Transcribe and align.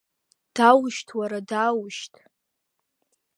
Даужьҭ, 0.55 1.07
уара 1.19 1.39
даужьҭ! 1.49 2.13